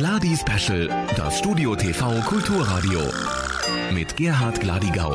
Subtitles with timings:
[0.00, 3.02] Gladi Special, das Studio TV Kulturradio.
[3.92, 5.14] Mit Gerhard Gladigau.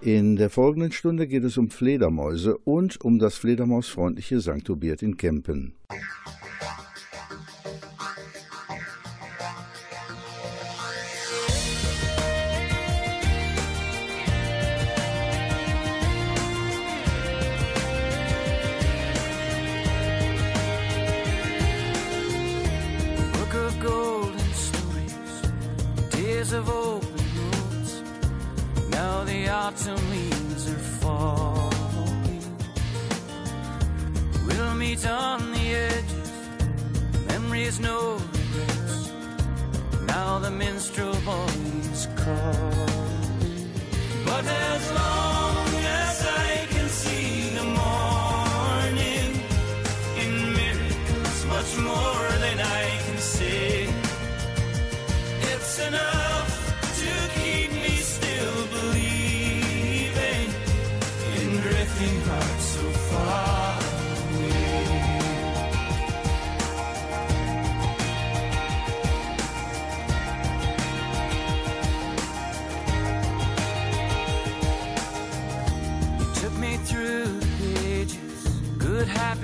[0.00, 4.68] In der folgenden Stunde geht es um Fledermäuse und um das fledermausfreundliche St.
[4.68, 5.74] Hubert in Kempen.
[26.46, 28.02] years of open roads.
[28.90, 32.42] Now the autumn leaves are falling.
[34.46, 36.32] We'll meet on the edges,
[37.28, 39.12] memories no regrets.
[40.06, 41.46] Now the minstrel boy
[41.90, 42.06] is.
[44.24, 45.68] But as long
[46.02, 49.30] as I can see the morning,
[50.22, 53.88] in miracles, much more than I can say.
[55.52, 56.15] It's enough.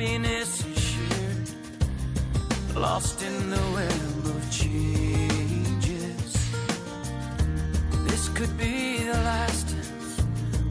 [0.03, 1.48] happiness shared,
[2.75, 6.33] lost in the web of changes.
[8.09, 9.77] This could be the last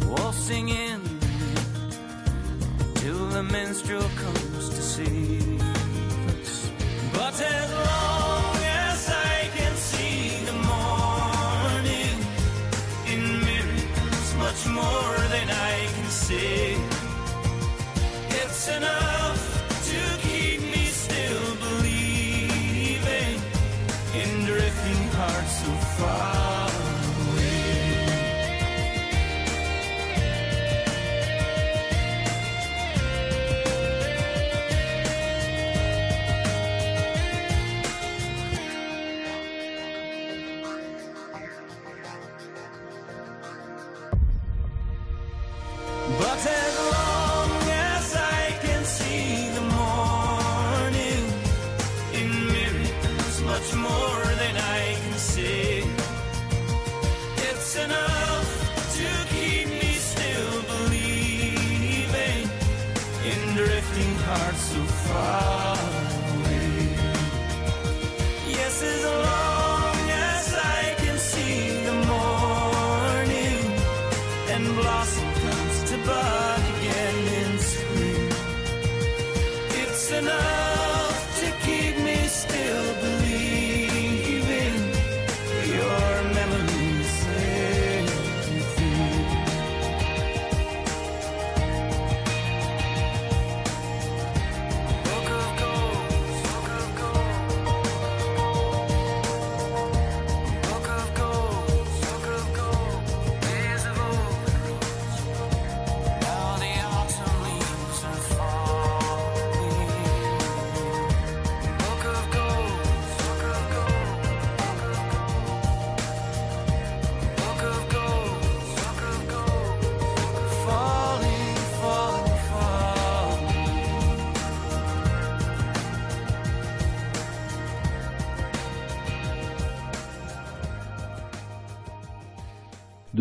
[0.06, 1.02] waltzing in
[2.96, 5.58] till the minstrel comes to see
[6.28, 6.70] us.
[7.14, 8.01] But as long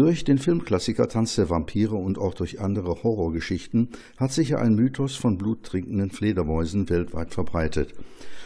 [0.01, 4.75] Durch den Filmklassiker Tanz der Vampire und auch durch andere Horrorgeschichten hat sich ja ein
[4.75, 7.93] Mythos von bluttrinkenden Fledermäusen weltweit verbreitet.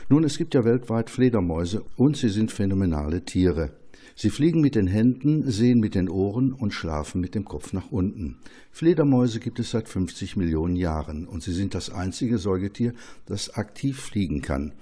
[0.09, 3.71] Nun, es gibt ja weltweit Fledermäuse und sie sind phänomenale Tiere.
[4.17, 7.93] Sie fliegen mit den Händen, sehen mit den Ohren und schlafen mit dem Kopf nach
[7.93, 8.39] unten.
[8.73, 12.95] Fledermäuse gibt es seit 50 Millionen Jahren und sie sind das einzige Säugetier,
[13.27, 14.73] das aktiv fliegen kann.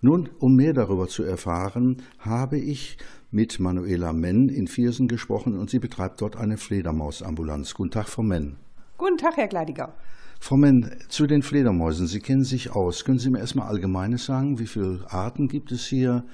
[0.00, 2.96] Nun, um mehr darüber zu erfahren, habe ich
[3.32, 7.74] mit Manuela Menn in Viersen gesprochen und sie betreibt dort eine Fledermausambulanz.
[7.74, 8.56] Guten Tag, Frau Menn.
[8.98, 9.94] Guten Tag, Herr Gleidiger.
[10.38, 12.06] Frau Menn, zu den Fledermäusen.
[12.06, 13.04] Sie kennen sich aus.
[13.04, 14.58] Können Sie mir erstmal Allgemeines sagen?
[14.58, 16.24] Wie viele Arten gibt es hier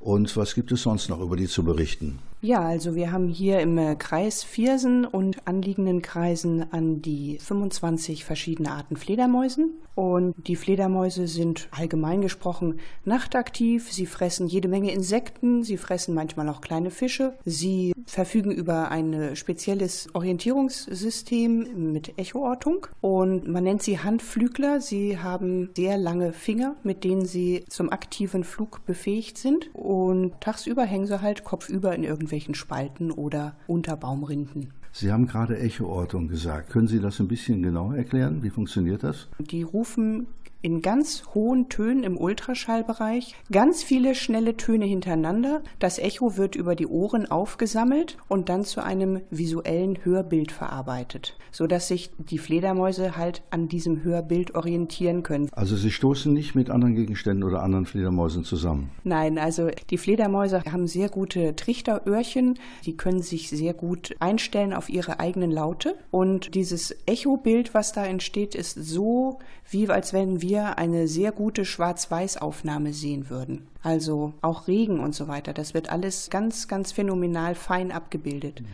[0.00, 2.18] und was gibt es sonst noch über die zu berichten?
[2.40, 8.24] Ja, also wir haben hier im äh, Kreis Viersen und anliegenden Kreisen an die 25
[8.24, 9.72] verschiedene Arten Fledermäusen.
[9.96, 13.92] Und die Fledermäuse sind allgemein gesprochen nachtaktiv.
[13.92, 15.64] Sie fressen jede Menge Insekten.
[15.64, 17.36] Sie fressen manchmal auch kleine Fische.
[17.44, 22.86] Sie verfügen über ein spezielles Orientierungssystem mit Echoortung.
[23.00, 24.80] Und man nennt sie Handflügler.
[24.80, 29.74] Sie haben sehr lange Finger, mit denen sie zum aktiven Flug befähigt sind.
[29.74, 34.74] Und tagsüber hängen sie halt kopfüber in irgendwelchen Spalten oder unter Baumrinden.
[34.92, 36.70] Sie haben gerade Echoortung gesagt.
[36.70, 38.42] Können Sie das ein bisschen genauer erklären?
[38.42, 39.28] Wie funktioniert das?
[39.38, 40.26] Die rufen
[40.60, 45.62] in ganz hohen Tönen im Ultraschallbereich ganz viele schnelle Töne hintereinander.
[45.78, 51.88] Das Echo wird über die Ohren aufgesammelt und dann zu einem visuellen Hörbild verarbeitet, sodass
[51.88, 55.48] sich die Fledermäuse halt an diesem Hörbild orientieren können.
[55.52, 58.90] Also sie stoßen nicht mit anderen Gegenständen oder anderen Fledermäusen zusammen?
[59.04, 64.88] Nein, also die Fledermäuse haben sehr gute Trichteröhrchen, die können sich sehr gut einstellen auf
[64.88, 69.38] ihre eigenen Laute und dieses Echobild, was da entsteht, ist so,
[69.70, 73.68] wie als wenn wir wir eine sehr gute Schwarz-Weiß-Aufnahme sehen würden.
[73.82, 75.52] Also auch Regen und so weiter.
[75.52, 78.62] Das wird alles ganz, ganz phänomenal fein abgebildet.
[78.62, 78.66] Mhm.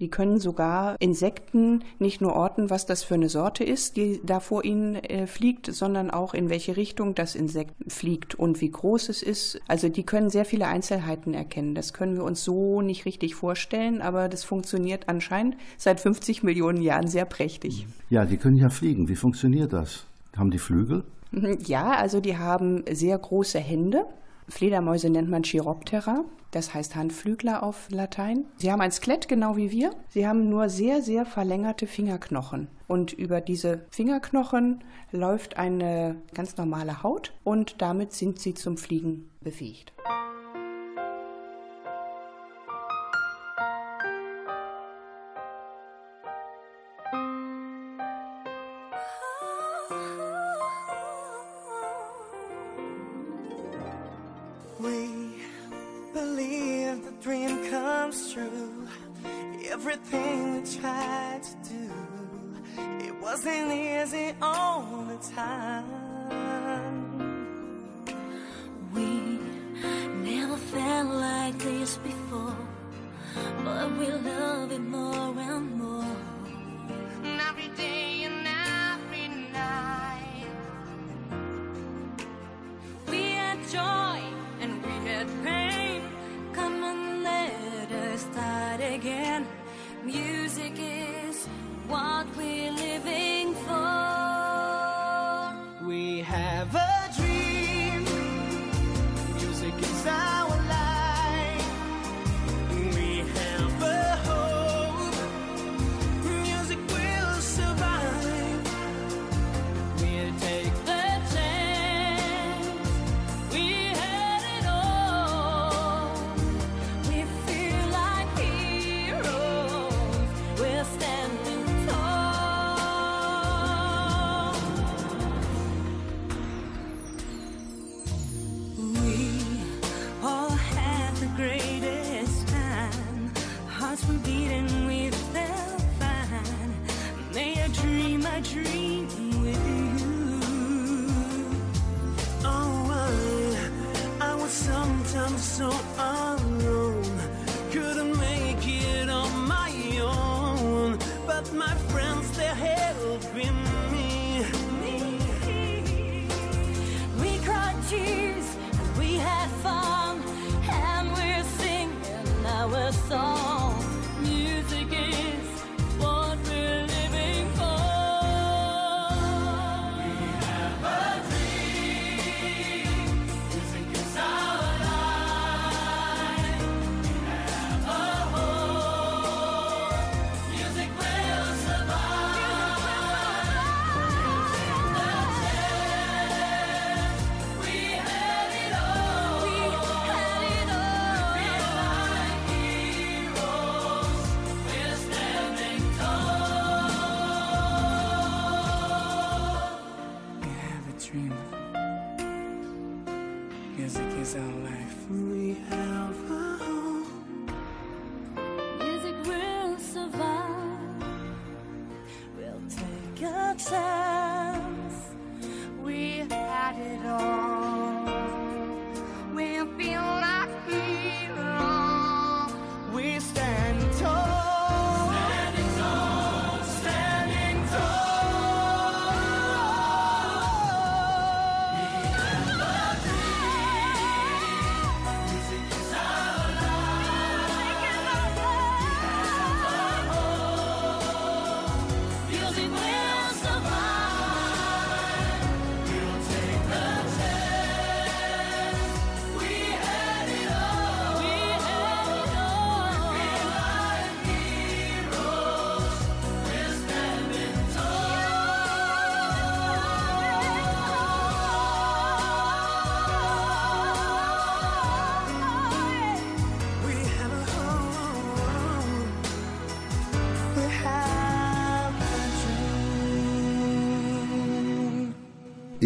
[0.00, 4.38] Die können sogar Insekten nicht nur orten, was das für eine Sorte ist, die da
[4.38, 9.08] vor ihnen äh, fliegt, sondern auch in welche Richtung das Insekt fliegt und wie groß
[9.08, 9.60] es ist.
[9.66, 11.74] Also die können sehr viele Einzelheiten erkennen.
[11.74, 16.80] Das können wir uns so nicht richtig vorstellen, aber das funktioniert anscheinend seit 50 Millionen
[16.80, 17.86] Jahren sehr prächtig.
[18.08, 19.08] Ja, die können ja fliegen.
[19.08, 20.06] Wie funktioniert das?
[20.36, 21.04] Haben die Flügel?
[21.32, 24.06] Ja, also die haben sehr große Hände.
[24.48, 28.46] Fledermäuse nennt man Chiroptera, das heißt Handflügler auf Latein.
[28.56, 29.90] Sie haben ein Skelett genau wie wir.
[30.08, 32.68] Sie haben nur sehr, sehr verlängerte Fingerknochen.
[32.86, 34.82] Und über diese Fingerknochen
[35.12, 39.92] läuft eine ganz normale Haut und damit sind sie zum Fliegen befähigt.
[59.90, 61.90] everything we tried to do.
[63.06, 65.86] It wasn't easy all the time.
[68.92, 69.38] We
[70.30, 72.56] never felt like this before,
[73.64, 75.17] but we love it more.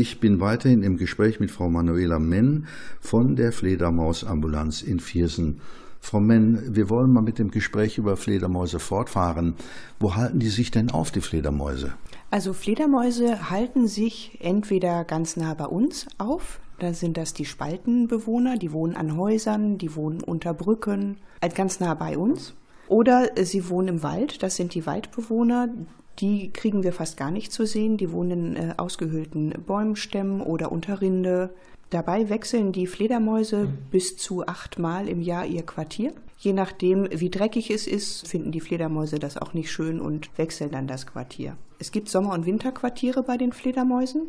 [0.02, 2.66] Ich bin weiterhin im Gespräch mit Frau Manuela Menn
[2.99, 5.61] von der Fledermausambulanz in Viersen.
[6.00, 9.54] Frau Menn, wir wollen mal mit dem Gespräch über Fledermäuse fortfahren.
[10.00, 11.92] Wo halten die sich denn auf, die Fledermäuse?
[12.32, 18.59] Also Fledermäuse halten sich entweder ganz nah bei uns auf, da sind das die Spaltenbewohner,
[18.59, 22.54] die wohnen an Häusern, die wohnen unter Brücken, halt ganz nah bei uns.
[22.88, 25.68] Oder sie wohnen im Wald, das sind die Waldbewohner,
[26.19, 30.71] die kriegen wir fast gar nicht zu sehen, die wohnen in äh, ausgehöhlten Bäumstämmen oder
[30.73, 31.50] unter Rinde.
[31.90, 36.12] Dabei wechseln die Fledermäuse bis zu achtmal im Jahr ihr Quartier.
[36.38, 40.71] Je nachdem, wie dreckig es ist, finden die Fledermäuse das auch nicht schön und wechseln
[40.71, 41.57] dann das Quartier.
[41.78, 44.23] Es gibt Sommer- und Winterquartiere bei den Fledermäusen.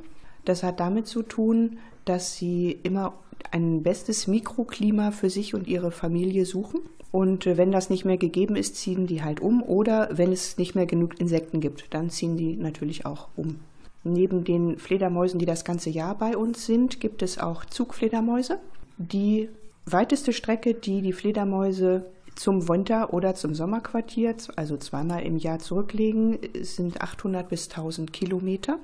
[0.46, 3.14] Das hat damit zu tun, dass sie immer
[3.52, 6.82] ein bestes Mikroklima für sich und ihre Familie suchen.
[7.14, 9.62] Und wenn das nicht mehr gegeben ist, ziehen die halt um.
[9.62, 13.60] Oder wenn es nicht mehr genug Insekten gibt, dann ziehen die natürlich auch um.
[14.04, 18.58] Neben den Fledermäusen, die das ganze Jahr bei uns sind, gibt es auch Zugfledermäuse.
[18.98, 19.48] Die
[19.86, 22.04] weiteste Strecke, die die Fledermäuse
[22.34, 28.80] zum Winter- oder zum Sommerquartier, also zweimal im Jahr zurücklegen, sind 800 bis 1000 Kilometer.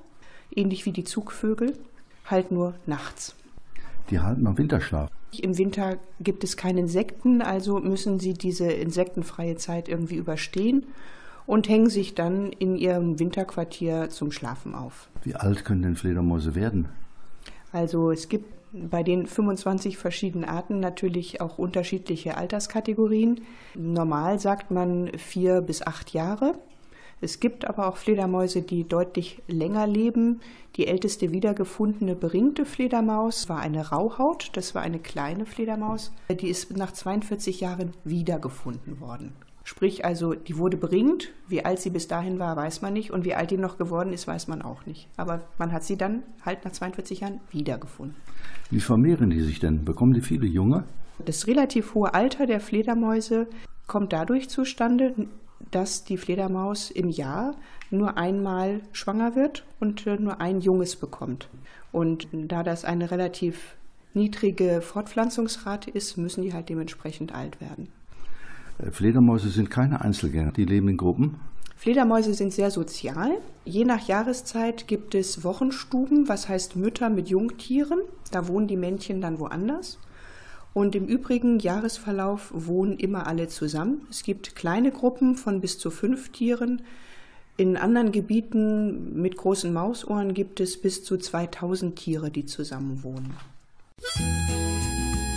[0.56, 1.74] Ähnlich wie die Zugvögel,
[2.26, 3.34] halt nur nachts.
[4.12, 5.10] Die halten am Winterschlaf.
[5.32, 10.86] Im Winter gibt es keine Insekten, also müssen sie diese insektenfreie Zeit irgendwie überstehen
[11.46, 15.10] und hängen sich dann in ihrem Winterquartier zum Schlafen auf.
[15.24, 16.90] Wie alt können denn Fledermäuse werden?
[17.72, 23.42] Also es gibt bei den 25 verschiedenen Arten natürlich auch unterschiedliche Alterskategorien.
[23.76, 26.54] Normal sagt man vier bis acht Jahre.
[27.22, 30.40] Es gibt aber auch Fledermäuse, die deutlich länger leben.
[30.78, 34.52] Die älteste wiedergefundene beringte Fledermaus war eine Rauhaut.
[34.54, 36.14] Das war eine kleine Fledermaus.
[36.30, 39.34] Die ist nach 42 Jahren wiedergefunden worden.
[39.66, 41.30] Sprich also, die wurde beringt.
[41.48, 43.12] Wie alt sie bis dahin war, weiß man nicht.
[43.12, 45.08] Und wie alt die noch geworden ist, weiß man auch nicht.
[45.18, 48.16] Aber man hat sie dann halt nach 42 Jahren wiedergefunden.
[48.72, 49.86] Wie vermehren die sich denn?
[49.86, 50.86] Bekommen die viele Junge?
[51.24, 53.48] Das relativ hohe Alter der Fledermäuse
[53.86, 55.14] kommt dadurch zustande,
[55.72, 57.56] dass die Fledermaus im Jahr
[57.92, 61.50] nur einmal schwanger wird und nur ein Junges bekommt.
[61.92, 63.76] Und da das eine relativ
[64.14, 67.90] niedrige Fortpflanzungsrate ist, müssen die halt dementsprechend alt werden.
[68.80, 71.40] Äh, Fledermäuse sind keine Einzelgänger, die leben in Gruppen.
[71.76, 73.38] Fledermäuse sind sehr sozial.
[73.64, 78.00] Je nach Jahreszeit gibt es Wochenstuben, was heißt Mütter mit Jungtieren.
[78.32, 79.98] Da wohnen die Männchen dann woanders.
[80.74, 84.06] Und im übrigen Jahresverlauf wohnen immer alle zusammen.
[84.10, 86.82] Es gibt kleine Gruppen von bis zu fünf Tieren.
[87.58, 93.34] In anderen Gebieten mit großen Mausohren gibt es bis zu 2000 Tiere, die zusammen wohnen.
[94.02, 95.29] Chaque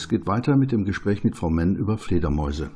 [0.00, 2.70] Es geht weiter mit dem Gespräch mit Frau Menn über Fledermäuse.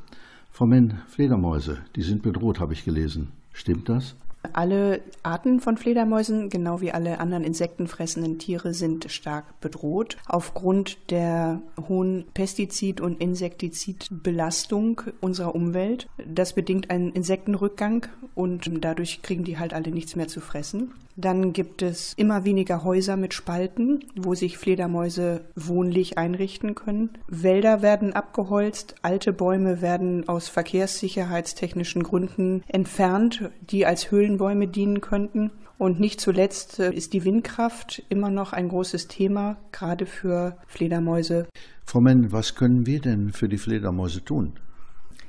[0.51, 3.29] Frau Menn, Fledermäuse, die sind bedroht, habe ich gelesen.
[3.51, 4.15] Stimmt das?
[4.53, 11.61] Alle Arten von Fledermäusen, genau wie alle anderen insektenfressenden Tiere, sind stark bedroht aufgrund der
[11.87, 16.07] hohen Pestizid- und Insektizidbelastung unserer Umwelt.
[16.25, 20.93] Das bedingt einen Insektenrückgang und dadurch kriegen die halt alle nichts mehr zu fressen.
[21.17, 27.11] Dann gibt es immer weniger Häuser mit Spalten, wo sich Fledermäuse wohnlich einrichten können.
[27.27, 35.51] Wälder werden abgeholzt, alte Bäume werden aus verkehrssicherheitstechnischen Gründen entfernt, die als Höhlenbäume dienen könnten.
[35.77, 41.47] Und nicht zuletzt äh, ist die Windkraft immer noch ein großes Thema, gerade für Fledermäuse.
[41.85, 44.53] Frau Menn, was können wir denn für die Fledermäuse tun?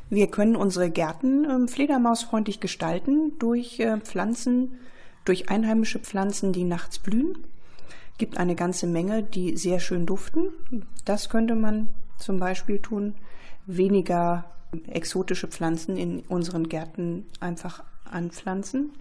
[0.09, 4.73] Wir können unsere Gärten äh, fledermausfreundlich gestalten durch äh, Pflanzen,
[5.25, 7.39] durch einheimische Pflanzen, die nachts blühen.
[8.19, 10.51] Gibt eine ganze Menge, die sehr schön duften.
[11.05, 13.15] Das könnte man zum Beispiel tun.
[13.67, 14.45] Weniger
[14.87, 18.93] exotische Pflanzen in unseren Gärten einfach anpflanzen.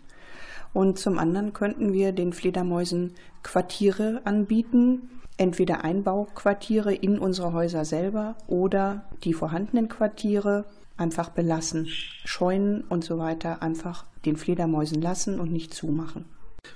[0.76, 8.36] Und zum anderen könnten wir den Fledermäusen Quartiere anbieten, entweder Einbauquartiere in unsere Häuser selber
[8.48, 10.66] oder die vorhandenen Quartiere
[10.98, 11.88] einfach belassen.
[12.26, 16.26] Scheunen und so weiter einfach den Fledermäusen lassen und nicht zumachen.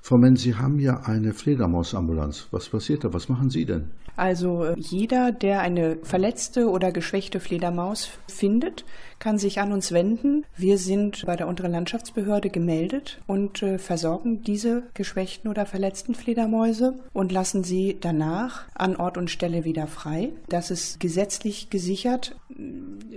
[0.01, 2.47] Frau Menn, Sie haben ja eine Fledermausambulanz.
[2.51, 3.13] Was passiert da?
[3.13, 3.91] Was machen Sie denn?
[4.19, 8.84] Also äh, jeder, der eine verletzte oder geschwächte Fledermaus findet,
[9.19, 10.45] kann sich an uns wenden.
[10.55, 16.95] Wir sind bei der unteren Landschaftsbehörde gemeldet und äh, versorgen diese geschwächten oder verletzten Fledermäuse
[17.13, 20.29] und lassen sie danach an Ort und Stelle wieder frei.
[20.47, 22.36] Das ist gesetzlich gesichert.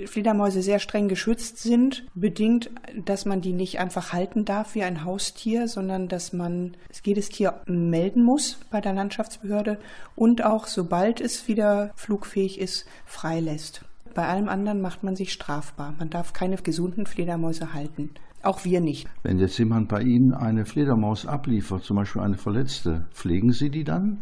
[0.06, 2.70] Fledermäuse sehr streng geschützt sind, bedingt,
[3.04, 7.60] dass man die nicht einfach halten darf wie ein Haustier, sondern dass man jedes Tier
[7.66, 9.78] melden muss bei der Landschaftsbehörde
[10.14, 13.82] und auch, sobald es wieder flugfähig ist, freilässt.
[14.14, 15.94] Bei allem anderen macht man sich strafbar.
[15.98, 18.10] Man darf keine gesunden Fledermäuse halten.
[18.42, 19.08] Auch wir nicht.
[19.22, 23.84] Wenn jetzt jemand bei Ihnen eine Fledermaus abliefert, zum Beispiel eine verletzte, pflegen Sie die
[23.84, 24.18] dann?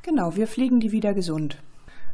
[0.00, 1.58] Genau, wir pflegen die wieder gesund.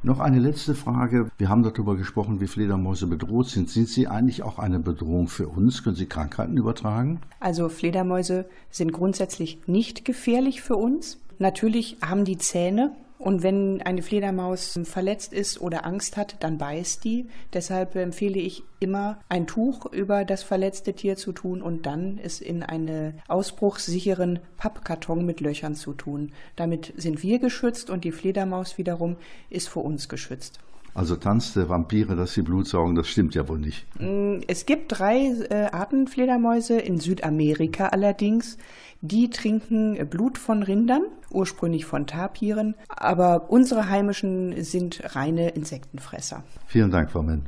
[0.03, 1.29] Noch eine letzte Frage.
[1.39, 3.71] Wir haben darüber gesprochen, wie Fledermäuse bedroht sind.
[3.71, 5.85] Sind sie eigentlich auch eine Bedrohung für uns?
[5.85, 7.21] Können sie Krankheiten übertragen?
[7.39, 11.21] Also Fledermäuse sind grundsätzlich nicht gefährlich für uns.
[11.39, 17.05] Natürlich haben die Zähne und wenn eine Fledermaus verletzt ist oder Angst hat, dann beißt
[17.05, 17.29] die.
[17.53, 22.41] Deshalb empfehle ich immer, ein Tuch über das verletzte Tier zu tun und dann es
[22.41, 26.33] in einen ausbruchssicheren Pappkarton mit Löchern zu tun.
[26.57, 29.17] Damit sind wir geschützt und die Fledermaus wiederum
[29.51, 30.59] ist vor uns geschützt.
[30.95, 33.87] Also Tanz der Vampire, dass sie Blut saugen, das stimmt ja wohl nicht.
[34.47, 38.59] Es gibt drei äh, Arten Fledermäuse, in Südamerika allerdings.
[39.05, 46.45] Die trinken Blut von Rindern, ursprünglich von Tapiren, aber unsere heimischen sind reine Insektenfresser.
[46.69, 47.47] Vielen Dank, Frau Menn.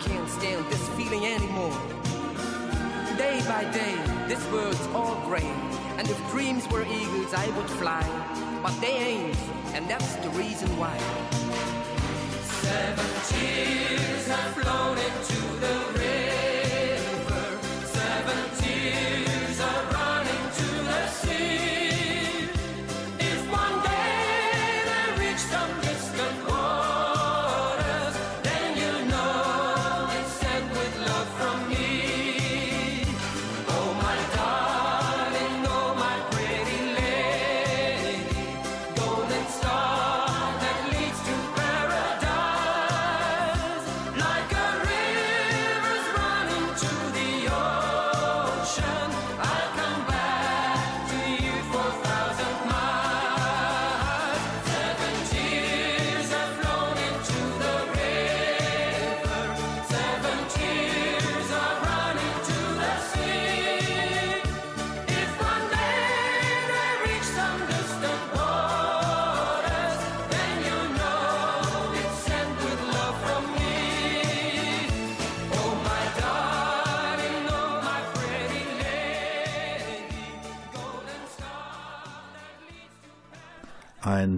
[0.00, 1.76] Can't stand this feeling anymore.
[3.16, 3.94] Day by day,
[4.28, 5.50] this world's all gray.
[5.98, 8.04] And if dreams were eagles, I would fly.
[8.62, 9.38] But they ain't,
[9.74, 10.96] and that's the reason why.
[12.62, 16.43] Seven tears have flown into the river.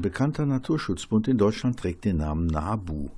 [0.07, 3.09] Bekannter Naturschutzbund in Deutschland trägt den Namen NABU.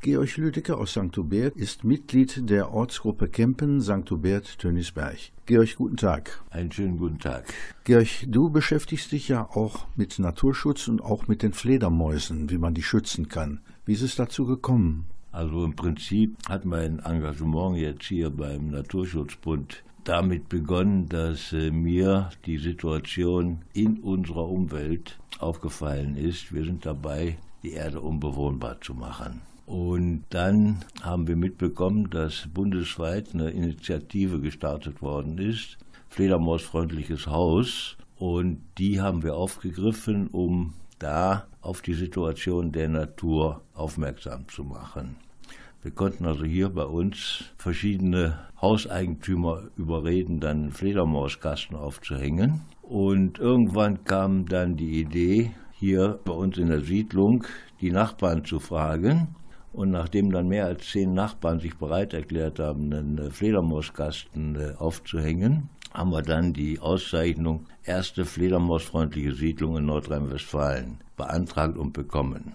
[0.00, 1.16] Georg Lüdecke aus St.
[1.16, 4.08] Hubert ist Mitglied der Ortsgruppe Kempen St.
[4.08, 5.18] Hubert Tönisberg.
[5.46, 6.40] Georg, guten Tag.
[6.50, 7.52] Einen schönen guten Tag.
[7.82, 12.74] Georg, du beschäftigst dich ja auch mit Naturschutz und auch mit den Fledermäusen, wie man
[12.74, 13.60] die schützen kann.
[13.84, 15.06] Wie ist es dazu gekommen?
[15.32, 22.30] Also im Prinzip hat mein Engagement jetzt hier beim Naturschutzbund damit begonnen, dass äh, mir
[22.46, 26.52] die Situation in unserer Umwelt aufgefallen ist.
[26.52, 29.42] Wir sind dabei, die Erde unbewohnbar zu machen.
[29.66, 37.96] Und dann haben wir mitbekommen, dass bundesweit eine Initiative gestartet worden ist, Fledermausfreundliches Haus.
[38.18, 45.16] Und die haben wir aufgegriffen, um da auf die Situation der Natur aufmerksam zu machen.
[45.82, 52.60] Wir konnten also hier bei uns verschiedene Hauseigentümer überreden, dann einen Fledermauskasten aufzuhängen.
[52.82, 57.44] Und irgendwann kam dann die Idee, hier bei uns in der Siedlung
[57.80, 59.34] die Nachbarn zu fragen.
[59.72, 65.70] Und nachdem dann mehr als zehn Nachbarn sich bereit erklärt haben, einen Fledermauskasten äh, aufzuhängen,
[65.92, 72.54] haben wir dann die Auszeichnung erste fledermausfreundliche Siedlung in Nordrhein-Westfalen beantragt und bekommen.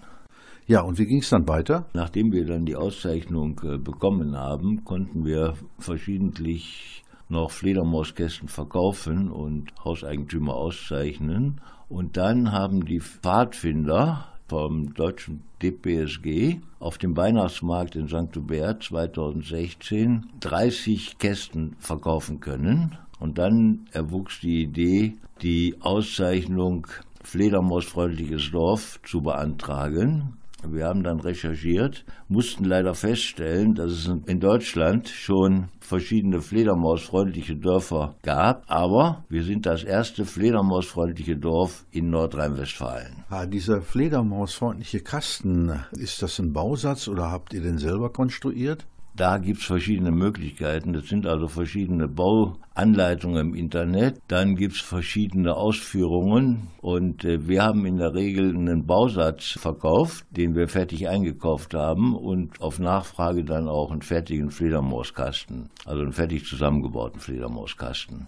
[0.66, 1.86] Ja, und wie ging es dann weiter?
[1.92, 9.72] Nachdem wir dann die Auszeichnung äh, bekommen haben, konnten wir verschiedentlich noch Fledermauskästen verkaufen und
[9.84, 11.60] Hauseigentümer auszeichnen.
[11.88, 18.34] Und dann haben die Pfadfinder vom deutschen DPSG auf dem Weihnachtsmarkt in St.
[18.36, 22.96] Hubert 2016 30 Kästen verkaufen können.
[23.18, 26.86] Und dann erwuchs die Idee, die Auszeichnung
[27.22, 30.36] Fledermausfreundliches Dorf zu beantragen.
[30.68, 38.16] Wir haben dann recherchiert, mussten leider feststellen, dass es in Deutschland schon verschiedene fledermausfreundliche Dörfer
[38.22, 43.24] gab, aber wir sind das erste fledermausfreundliche Dorf in Nordrhein-Westfalen.
[43.28, 48.86] Ah, dieser fledermausfreundliche Kasten, ist das ein Bausatz oder habt ihr den selber konstruiert?
[49.16, 50.92] Da gibt es verschiedene Möglichkeiten.
[50.92, 54.20] Das sind also verschiedene Bauanleitungen im Internet.
[54.28, 56.68] Dann gibt es verschiedene Ausführungen.
[56.82, 62.14] Und äh, wir haben in der Regel einen Bausatz verkauft, den wir fertig eingekauft haben
[62.14, 68.26] und auf Nachfrage dann auch einen fertigen Fledermauskasten, also einen fertig zusammengebauten Fledermauskasten.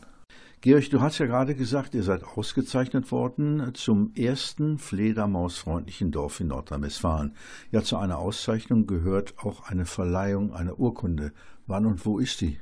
[0.61, 6.49] Georg, du hast ja gerade gesagt, ihr seid ausgezeichnet worden zum ersten fledermausfreundlichen Dorf in
[6.49, 7.35] Nordrhein-Westfalen.
[7.71, 11.31] Ja, zu einer Auszeichnung gehört auch eine Verleihung einer Urkunde.
[11.69, 12.59] Wann und wo ist die?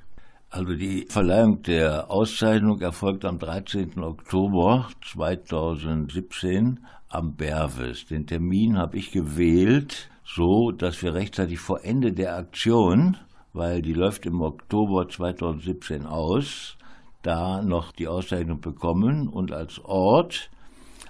[0.50, 3.98] Also die Verleihung der Auszeichnung erfolgt am 13.
[4.00, 8.04] Oktober 2017 am Berwes.
[8.04, 13.16] Den Termin habe ich gewählt, so dass wir rechtzeitig vor Ende der Aktion,
[13.54, 16.76] weil die läuft im Oktober 2017 aus,
[17.22, 20.50] da noch die Auszeichnung bekommen und als Ort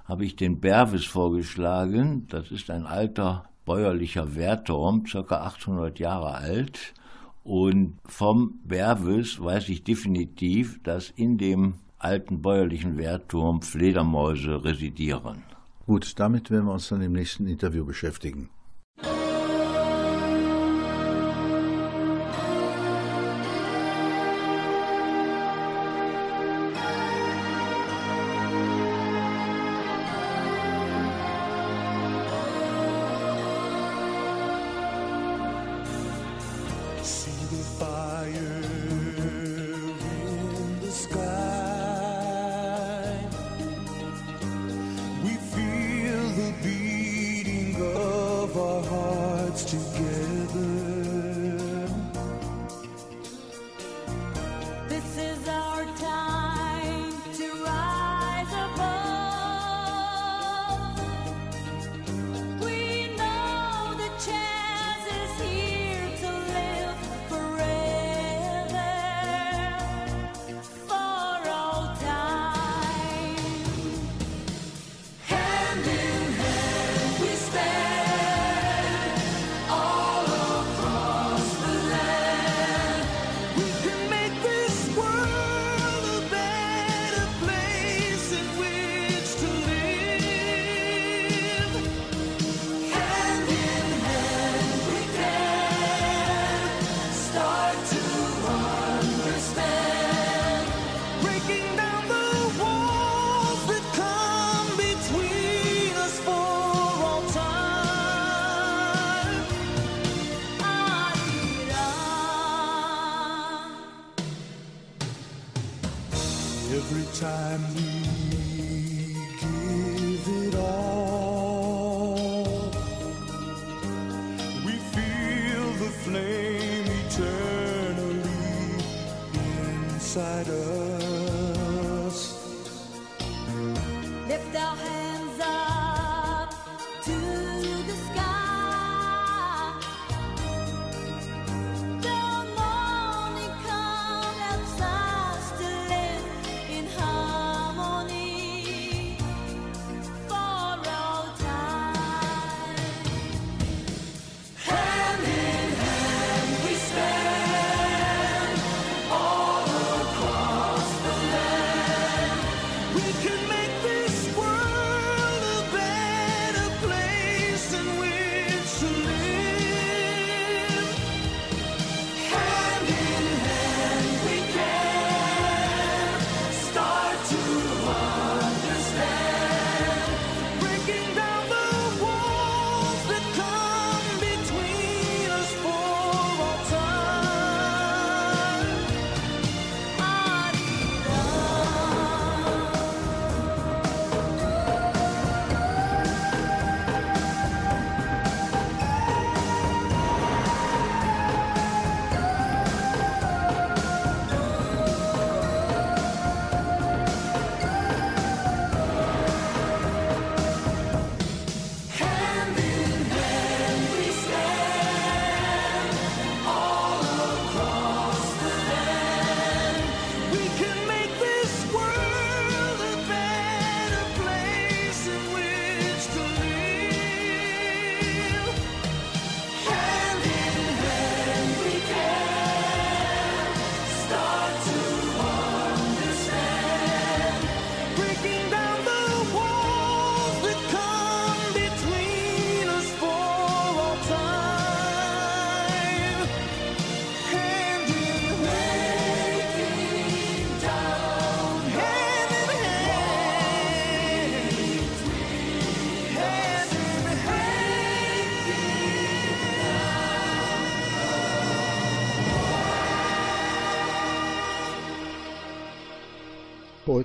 [0.06, 2.26] habe ich den Berwes vorgeschlagen.
[2.28, 5.20] Das ist ein alter bäuerlicher Wehrturm, ca.
[5.20, 6.94] 800 Jahre alt.
[7.44, 15.42] Und vom Berwes weiß ich definitiv, dass in dem alten bäuerlichen Wehrturm Fledermäuse residieren.
[15.86, 18.50] Gut, damit werden wir uns dann im nächsten Interview beschäftigen.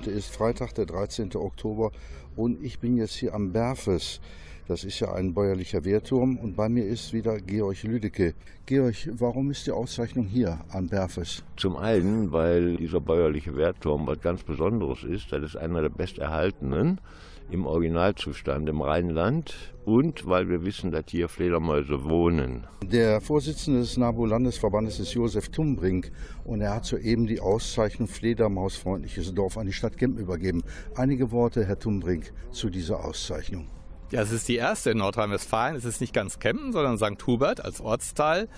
[0.02, 1.36] Heute ist Freitag, der 13.
[1.36, 1.92] Oktober
[2.36, 4.20] und ich bin jetzt hier am Berfes.
[4.68, 8.34] Das ist ja ein bäuerlicher Wehrturm und bei mir ist wieder Georg Lüdecke.
[8.66, 11.44] Georg, warum ist die Auszeichnung hier am Berfes?
[11.56, 15.32] Zum einen, weil dieser bäuerliche Wehrturm was ganz Besonderes ist.
[15.32, 17.00] Das ist einer der besterhaltenen
[17.52, 22.68] im Originalzustand im Rheinland und weil wir wissen, dass hier Fledermäuse wohnen.
[22.84, 26.12] Der Vorsitzende des NABU-Landesverbandes ist Josef Tumbrink
[26.44, 30.64] und er hat soeben die Auszeichnung Fledermausfreundliches Dorf an die Stadt Gempen übergeben.
[30.96, 33.68] Einige Worte, Herr Tumbrink, zu dieser Auszeichnung.
[34.12, 35.78] Ja, es ist die erste in Nordrhein-Westfalen.
[35.78, 37.26] Es ist nicht ganz Kempen, sondern St.
[37.26, 38.50] Hubert als Ortsteil.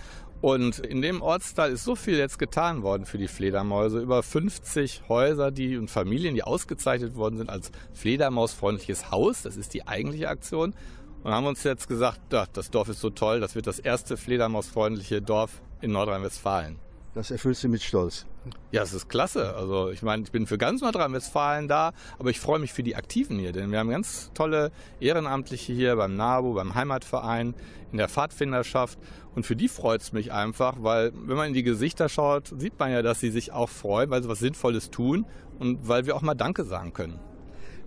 [0.43, 4.01] Und in dem Ortsteil ist so viel jetzt getan worden für die Fledermäuse.
[4.01, 9.43] Über 50 Häuser die, und Familien, die ausgezeichnet worden sind als fledermausfreundliches Haus.
[9.43, 10.75] Das ist die eigentliche Aktion.
[11.23, 12.19] Und haben uns jetzt gesagt,
[12.51, 16.82] das Dorf ist so toll, das wird das erste fledermausfreundliche Dorf in Nordrhein-Westfalen.
[17.15, 18.25] Das erfüllt Sie mit Stolz.
[18.71, 19.55] Ja, es ist klasse.
[19.55, 22.95] Also ich meine, ich bin für ganz Nordrhein-Westfalen da, aber ich freue mich für die
[22.95, 27.53] Aktiven hier, denn wir haben ganz tolle Ehrenamtliche hier beim NABU, beim Heimatverein,
[27.91, 28.97] in der Pfadfinderschaft
[29.35, 32.79] und für die freut es mich einfach, weil wenn man in die Gesichter schaut, sieht
[32.79, 35.27] man ja, dass sie sich auch freuen, weil sie was Sinnvolles tun
[35.59, 37.19] und weil wir auch mal Danke sagen können.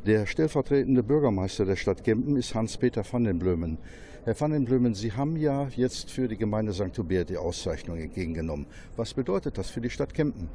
[0.06, 3.78] Der stellvertretende Bürgermeister der Stadt Gempen ist Hans-Peter van den Blömen.
[4.26, 6.98] Herr van den Blömen, Sie haben ja jetzt für die Gemeinde St.
[6.98, 8.66] Hubert die Auszeichnung entgegengenommen.
[8.96, 10.48] Was bedeutet das für die Stadt Kempen?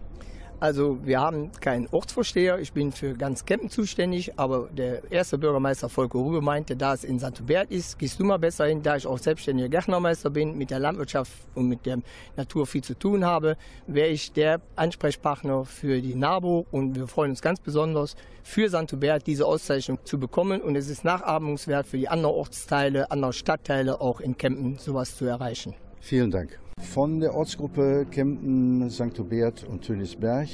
[0.62, 5.89] Also wir haben keinen Ortsvorsteher, ich bin für ganz Kempen zuständig, aber der erste Bürgermeister
[5.89, 7.19] Volker Rube meinte, da es in.
[7.19, 10.78] Hubert ist, gehst du mal besser hin, da ich auch selbstständiger Gärtnermeister bin, mit der
[10.78, 11.97] Landwirtschaft und mit der
[12.38, 17.32] Natur viel zu tun habe, wäre ich der Ansprechpartner für die NABO und wir freuen
[17.32, 18.69] uns ganz besonders für.
[18.71, 24.00] Hubert diese Auszeichnung zu bekommen und es ist nachahmungswert für die anderen Ortsteile, andere Stadtteile
[24.00, 25.74] auch in Kempen sowas zu erreichen.
[26.02, 26.60] Vielen Dank.
[26.82, 29.17] Von der Ortsgruppe Kempen, St.
[29.17, 30.50] Hubert und Tönisberg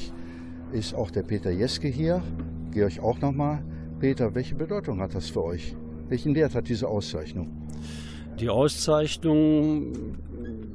[0.72, 2.22] ist auch der Peter Jeske hier.
[2.72, 3.64] Georg auch nochmal.
[4.00, 5.76] Peter, welche Bedeutung hat das für euch?
[6.10, 7.50] Welchen Wert hat diese Auszeichnung?
[8.40, 9.94] Die Auszeichnung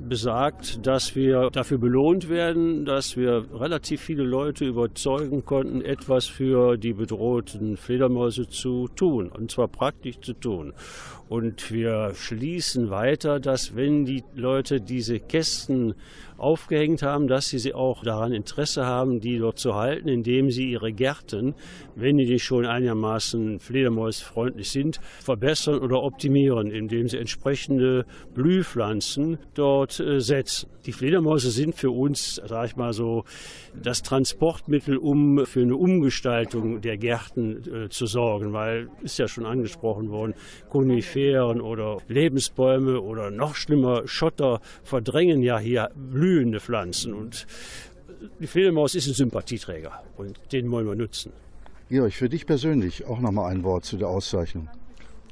[0.08, 6.76] besagt, dass wir dafür belohnt werden, dass wir relativ viele Leute überzeugen konnten, etwas für
[6.76, 10.74] die bedrohten Fledermäuse zu tun, und zwar praktisch zu tun.
[11.28, 15.94] Und wir schließen weiter, dass wenn die Leute diese Kästen
[16.42, 20.70] aufgehängt haben, dass sie sie auch daran Interesse haben, die dort zu halten, indem sie
[20.70, 21.54] ihre Gärten,
[21.94, 30.20] wenn die schon einigermaßen fledermausfreundlich sind, verbessern oder optimieren, indem sie entsprechende Blühpflanzen dort äh,
[30.20, 30.68] setzen.
[30.86, 33.24] Die Fledermäuse sind für uns, sage ich mal so,
[33.80, 39.46] das Transportmittel, um für eine Umgestaltung der Gärten äh, zu sorgen, weil ist ja schon
[39.46, 40.34] angesprochen worden,
[40.70, 45.90] Koniferen oder Lebensbäume oder noch schlimmer Schotter verdrängen ja hier
[46.32, 47.46] blühende Pflanzen und
[48.40, 51.32] die Fledermaus ist ein Sympathieträger und den wollen wir nutzen.
[51.90, 54.68] Georg, für dich persönlich auch noch mal ein Wort zu der Auszeichnung.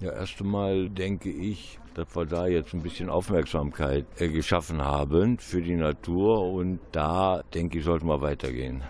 [0.00, 5.38] Ja, erst einmal denke ich, dass wir da jetzt ein bisschen Aufmerksamkeit äh, geschaffen haben
[5.38, 8.82] für die Natur und da denke ich, sollten wir weitergehen.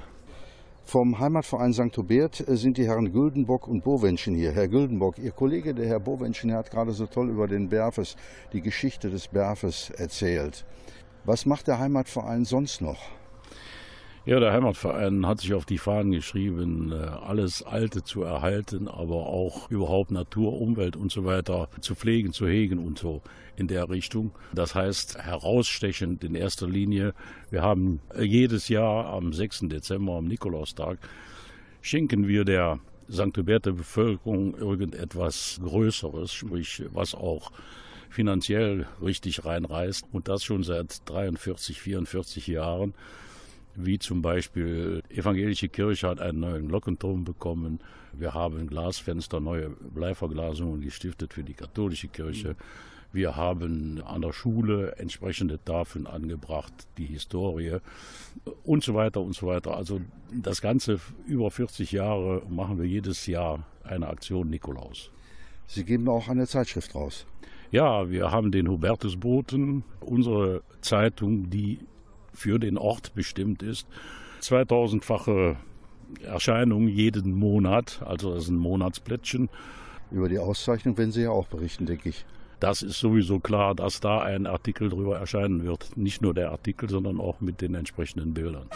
[0.84, 1.96] Vom Heimatverein St.
[1.96, 4.50] Hubert äh, sind die Herren Güldenbock und Bowenschen hier.
[4.50, 8.16] Herr Güldenbock, Ihr Kollege, der Herr Bowenschen, hat gerade so toll über den Berfes,
[8.52, 10.64] die Geschichte des Berfes erzählt.
[11.24, 12.98] Was macht der Heimatverein sonst noch?
[14.26, 19.26] Ja, der Heimatverein hat sich auf die Fahnen geschrieben, äh, alles Alte zu erhalten, aber
[19.26, 23.22] auch überhaupt Natur, Umwelt und so weiter zu pflegen, zu hegen und so
[23.56, 24.32] in der Richtung.
[24.52, 27.14] Das heißt, herausstechend in erster Linie,
[27.50, 29.68] wir haben jedes Jahr am 6.
[29.68, 30.98] Dezember, am Nikolaustag,
[31.80, 32.78] schenken wir der
[33.10, 33.36] St.
[33.36, 37.50] Huberter Bevölkerung irgendetwas Größeres, sprich, was auch
[38.10, 42.94] finanziell richtig reinreißt und das schon seit 43, 44 Jahren
[43.76, 47.80] wie zum Beispiel Evangelische Kirche hat einen neuen Glockenturm bekommen.
[48.12, 52.56] Wir haben Glasfenster, neue Bleiverglasungen gestiftet für die katholische Kirche.
[53.12, 57.78] Wir haben an der Schule entsprechende Tafeln angebracht, die Historie
[58.62, 59.76] und so weiter und so weiter.
[59.76, 60.00] Also
[60.32, 65.10] das Ganze über 40 Jahre machen wir jedes Jahr eine Aktion Nikolaus.
[65.66, 67.26] Sie geben auch eine Zeitschrift raus.
[67.70, 71.78] Ja, wir haben den Hubertusboten, unsere Zeitung, die
[72.32, 73.86] für den Ort bestimmt ist.
[74.42, 75.56] 2000-fache
[76.24, 79.48] Erscheinung jeden Monat, also das ist ein Monatsplättchen.
[80.10, 82.24] Über die Auszeichnung werden Sie ja auch berichten, denke ich.
[82.58, 85.96] Das ist sowieso klar, dass da ein Artikel drüber erscheinen wird.
[85.96, 88.66] Nicht nur der Artikel, sondern auch mit den entsprechenden Bildern.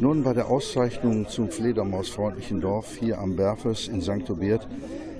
[0.00, 4.30] Nun bei der Auszeichnung zum Fledermausfreundlichen Dorf hier am Berfes in St.
[4.30, 4.66] Obert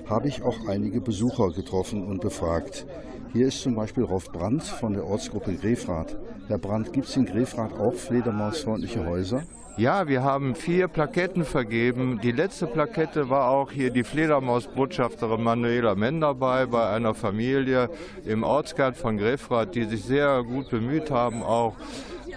[0.09, 2.87] habe ich auch einige Besucher getroffen und befragt.
[3.31, 6.17] Hier ist zum Beispiel Rolf Brandt von der Ortsgruppe Grefrath.
[6.47, 9.43] Herr Brandt, gibt es in Grefrath auch fledermausfreundliche Häuser?
[9.77, 12.19] Ja, wir haben vier Plaketten vergeben.
[12.23, 17.91] Die letzte Plakette war auch hier die Fledermausbotschafterin Manuela Menn dabei bei einer Familie
[18.25, 21.75] im Ortskern von Grefrath, die sich sehr gut bemüht haben, auch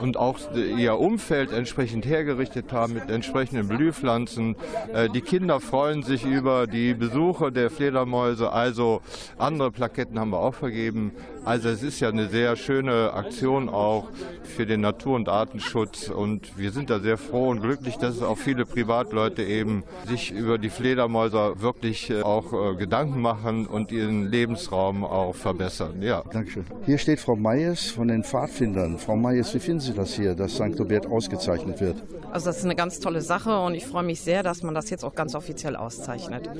[0.01, 4.57] und auch ihr Umfeld entsprechend hergerichtet haben mit entsprechenden Blühpflanzen.
[4.93, 8.53] Äh, Die Kinder freuen sich über die Besuche der Fledermäuse.
[8.53, 9.01] Also
[9.39, 11.13] andere Plaketten haben wir auch vergeben.
[11.45, 14.09] Also es ist ja eine sehr schöne Aktion auch
[14.45, 16.09] für den Natur- und Artenschutz.
[16.09, 20.31] Und wir sind da sehr froh und glücklich, dass es auch viele Privatleute eben sich
[20.31, 26.01] über die Fledermäuser wirklich äh, auch äh, Gedanken machen und ihren Lebensraum auch verbessern.
[26.01, 26.23] Ja.
[26.33, 26.65] Dankeschön.
[26.87, 28.99] Hier steht Frau Meyes von den Pfadfindern.
[28.99, 30.81] Frau Meyes, wie finden Sie das hier, dass St.
[30.81, 32.03] Obert ausgezeichnet wird?
[32.33, 34.91] Also das ist eine ganz tolle Sache und ich freue mich sehr, dass man das
[34.91, 36.51] jetzt auch ganz offiziell auszeichnet.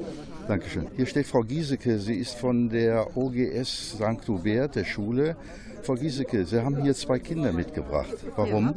[0.47, 0.87] Dankeschön.
[0.95, 1.99] Hier steht Frau Giesecke.
[1.99, 4.29] Sie ist von der OGS St.
[4.29, 5.37] Hubert, der Schule.
[5.83, 8.15] Frau Giesecke, Sie haben hier zwei Kinder mitgebracht.
[8.37, 8.75] Warum?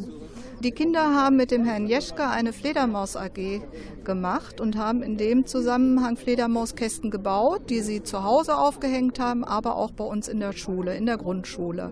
[0.60, 3.62] Die Kinder haben mit dem Herrn Jeschke eine Fledermaus AG
[4.04, 9.76] gemacht und haben in dem Zusammenhang Fledermauskästen gebaut, die sie zu Hause aufgehängt haben, aber
[9.76, 11.92] auch bei uns in der Schule, in der Grundschule.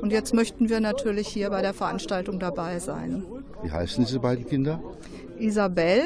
[0.00, 3.24] Und jetzt möchten wir natürlich hier bei der Veranstaltung dabei sein.
[3.62, 4.80] Wie heißen diese beiden Kinder?
[5.38, 6.00] Isabel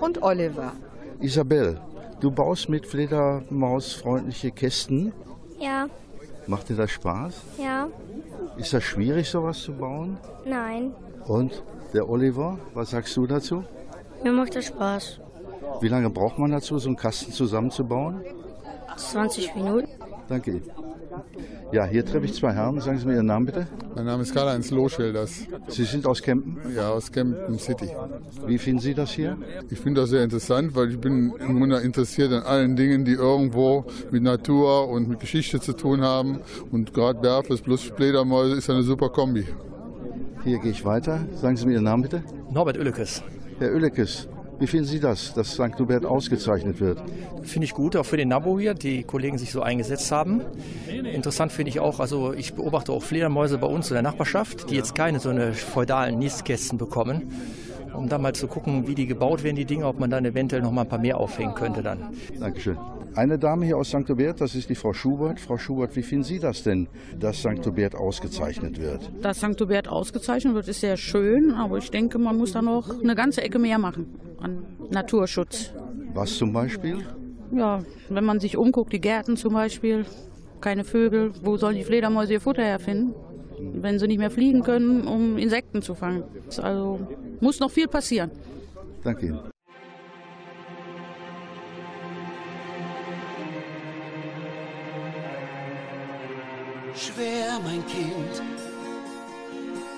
[0.00, 0.72] und Oliver.
[1.20, 1.80] Isabel,
[2.18, 5.12] du baust mit Fledermaus freundliche Kästen.
[5.60, 5.86] Ja,
[6.46, 7.34] Macht dir das Spaß?
[7.58, 7.88] ja,
[8.56, 10.18] Ist das schwierig, sowas zu bauen?
[10.44, 10.92] nein.
[11.26, 11.62] Und
[11.94, 13.64] der Oliver, was sagst du dazu?
[14.22, 15.20] Mir macht das Spaß.
[15.80, 18.20] Wie lange braucht man dazu, so einen Kasten zusammenzubauen?
[18.96, 19.88] 20 Minuten.
[20.28, 20.62] Danke.
[21.72, 22.80] Ja, hier treffe ich zwei Herren.
[22.80, 23.66] Sagen Sie mir Ihren Namen bitte.
[23.94, 25.46] Mein Name ist Karl-Heinz Loschwilders.
[25.68, 26.58] Sie sind aus Kempen?
[26.74, 27.88] Ja, aus Kempten City.
[28.46, 29.36] Wie finden Sie das hier?
[29.70, 33.12] Ich finde das sehr interessant, weil ich bin im Grunde interessiert an allen Dingen, die
[33.12, 36.40] irgendwo mit Natur und mit Geschichte zu tun haben.
[36.70, 39.46] Und gerade Berfes plus Fledermäuse ist eine super Kombi.
[40.44, 41.26] Hier gehe ich weiter.
[41.34, 42.22] Sagen Sie mir Ihren Namen bitte.
[42.50, 43.22] Norbert Oellekes.
[43.58, 44.28] Herr Oellekes,
[44.58, 45.78] wie finden Sie das, dass St.
[45.78, 47.02] Hubert ausgezeichnet wird?
[47.42, 50.42] Finde ich gut, auch für den Nabo hier, die Kollegen sich so eingesetzt haben.
[50.88, 54.76] Interessant finde ich auch, also ich beobachte auch Fledermäuse bei uns in der Nachbarschaft, die
[54.76, 57.32] jetzt keine so eine feudalen Nistkästen bekommen.
[57.94, 60.62] Um da mal zu gucken, wie die gebaut werden, die Dinge, ob man dann eventuell
[60.62, 62.08] noch mal ein paar mehr aufhängen könnte dann.
[62.40, 62.76] Dankeschön.
[63.16, 64.08] Eine Dame hier aus St.
[64.08, 65.38] Hubert, das ist die Frau Schubert.
[65.38, 66.88] Frau Schubert, wie finden Sie das denn,
[67.18, 67.64] dass St.
[67.64, 69.08] Hubert ausgezeichnet wird?
[69.22, 69.60] Dass St.
[69.60, 73.42] Hubert ausgezeichnet wird, ist sehr schön, aber ich denke, man muss da noch eine ganze
[73.42, 75.72] Ecke mehr machen an Naturschutz.
[76.12, 77.06] Was zum Beispiel?
[77.52, 80.06] Ja, wenn man sich umguckt, die Gärten zum Beispiel,
[80.60, 83.14] keine Vögel, wo sollen die Fledermäuse ihr Futter herfinden?
[83.74, 86.24] Wenn sie nicht mehr fliegen können, um Insekten zu fangen.
[86.60, 86.98] Also
[87.40, 88.32] muss noch viel passieren.
[89.04, 89.53] Danke Ihnen.
[96.96, 98.40] Schwer, mein Kind,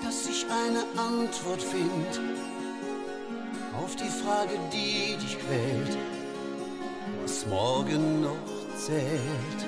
[0.03, 2.19] dass ich eine Antwort find
[3.79, 5.95] auf die Frage, die dich quält,
[7.21, 9.61] was morgen noch zählt.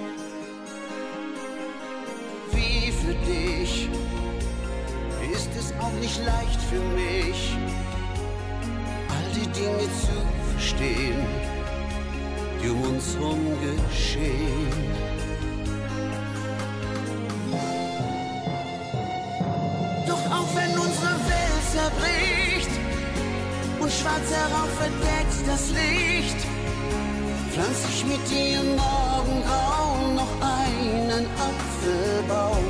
[2.52, 3.90] Wie für dich
[5.32, 7.56] ist es auch nicht leicht für mich,
[9.08, 11.28] all die Dinge zu verstehen,
[12.64, 15.09] die um uns herum geschehen.
[21.90, 22.70] Zerbricht
[23.80, 26.38] und schwarz herauf verdeckt das Licht,
[27.52, 32.66] pflanz ich mit dir im Morgengrauen noch einen Apfelbaum,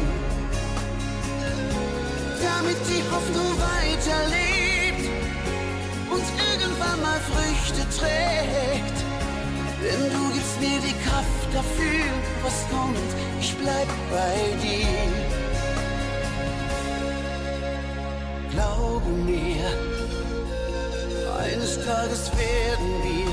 [2.41, 5.09] damit die Hoffnung weiterlebt
[6.11, 8.99] und irgendwann mal Früchte trägt.
[9.82, 12.05] Denn du gibst mir die Kraft dafür,
[12.43, 12.97] was kommt,
[13.39, 15.28] ich bleib bei dir.
[18.52, 19.64] Glaube mir,
[21.39, 23.32] eines Tages werden wir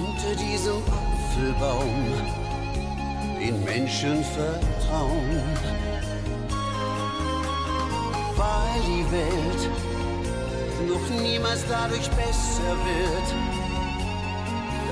[0.00, 2.06] unter diesem Apfelbaum
[3.38, 5.42] den Menschen vertrauen,
[8.36, 9.70] weil die Welt
[10.88, 13.28] noch niemals dadurch besser wird,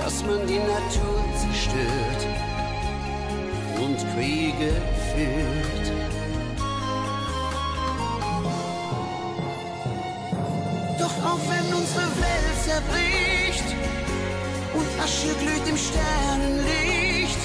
[0.05, 2.26] dass man die Natur zerstört
[3.80, 4.72] und Kriege
[5.14, 6.05] führt.
[12.87, 13.74] Zerbricht
[14.74, 17.39] und Asche glüht im Sternenlicht,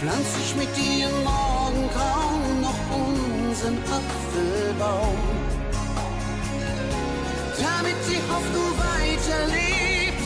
[0.00, 5.18] pflanz ich mit dir im Morgengrauen noch unseren Apfelbaum.
[7.56, 10.24] Damit die Hoffnung weiterlebt,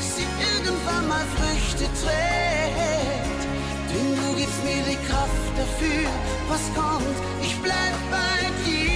[0.00, 3.42] sie irgendwann mal Früchte trägt.
[3.90, 6.08] Denn du gibst mir die Kraft dafür,
[6.48, 8.87] was kommt, ich bleib bei dir.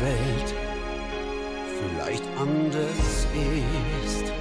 [0.00, 0.54] Welt
[1.78, 3.26] vielleicht anders
[4.06, 4.39] ist.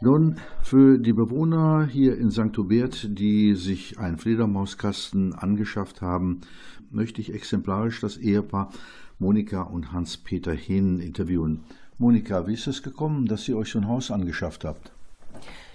[0.00, 2.56] Nun, für die Bewohner hier in St.
[2.56, 6.42] Hubert, die sich einen Fledermauskasten angeschafft haben,
[6.88, 8.70] möchte ich exemplarisch das Ehepaar
[9.18, 11.64] Monika und Hans-Peter Hehn interviewen.
[11.98, 14.92] Monika, wie ist es gekommen, dass ihr euch so ein Haus angeschafft habt?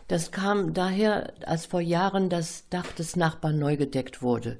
[0.08, 4.58] Das kam daher, als vor Jahren das Dach des Nachbarn neu gedeckt wurde,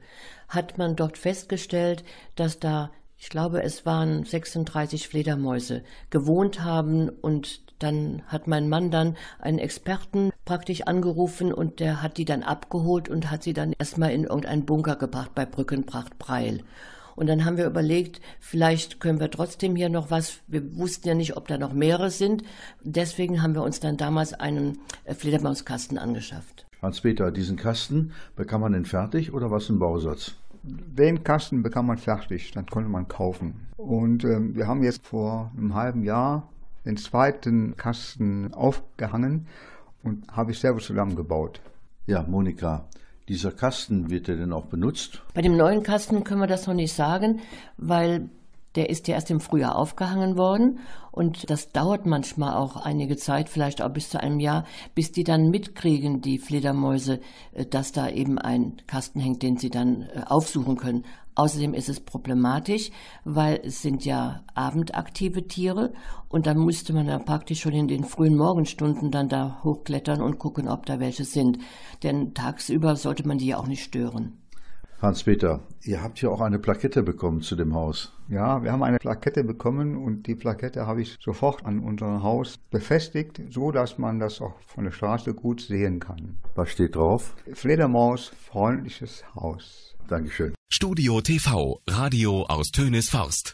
[0.50, 2.04] hat man dort festgestellt,
[2.36, 8.92] dass da, ich glaube, es waren 36 Fledermäuse gewohnt haben und dann hat mein Mann
[8.92, 13.74] dann einen Experten praktisch angerufen und der hat die dann abgeholt und hat sie dann
[13.78, 16.64] erstmal in irgendeinen Bunker gebracht bei Brückenpracht Breil.
[17.16, 20.40] Und dann haben wir überlegt, vielleicht können wir trotzdem hier noch was.
[20.48, 22.44] Wir wussten ja nicht, ob da noch mehrere sind.
[22.84, 26.66] Deswegen haben wir uns dann damals einen äh, Fledermauskasten angeschafft.
[26.82, 30.36] Hans-Peter, diesen Kasten, bekam man den fertig oder was ein Bausatz?
[30.64, 33.68] Den Kasten bekam man fertig, dann konnte man kaufen.
[33.78, 36.50] Und ähm, wir haben jetzt vor einem halben Jahr
[36.86, 39.48] den zweiten Kasten aufgehangen
[40.04, 41.62] und habe ich selber zusammengebaut.
[42.08, 42.86] Ja, Monika,
[43.30, 45.22] dieser Kasten wird er denn auch benutzt?
[45.34, 47.40] Bei dem neuen Kasten können wir das noch nicht sagen,
[47.78, 48.30] weil
[48.76, 50.80] der ist ja erst im Frühjahr aufgehangen worden
[51.12, 54.66] und das dauert manchmal auch einige Zeit, vielleicht auch bis zu einem Jahr,
[54.96, 57.20] bis die dann mitkriegen, die Fledermäuse,
[57.54, 61.06] äh, dass da eben ein Kasten hängt, den sie dann äh, aufsuchen können.
[61.36, 62.92] Außerdem ist es problematisch,
[63.24, 65.94] weil es sind ja abendaktive Tiere
[66.30, 70.40] und da müsste man dann praktisch schon in den frühen Morgenstunden dann da hochklettern und
[70.40, 71.58] gucken, ob da welche sind.
[72.04, 74.38] Denn tagsüber sollte man die ja auch nicht stören.
[75.04, 78.14] Hans-Peter, ihr habt ja auch eine Plakette bekommen zu dem Haus.
[78.30, 82.58] Ja, wir haben eine Plakette bekommen und die Plakette habe ich sofort an unser Haus
[82.72, 86.38] befestigt, so dass man das auch von der Straße gut sehen kann.
[86.56, 87.36] Was steht drauf?
[87.52, 89.94] Fledermaus, freundliches Haus.
[90.08, 90.54] Dankeschön.
[90.76, 93.54] Studio TV, Radio aus Tönis Forst.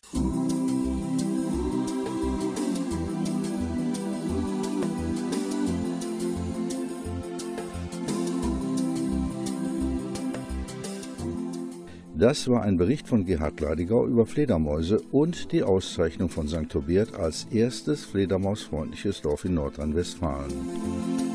[12.16, 16.70] Das war ein Bericht von Gerhard Leidigau über Fledermäuse und die Auszeichnung von St.
[16.70, 21.29] Tobiert als erstes fledermausfreundliches Dorf in Nordrhein-Westfalen.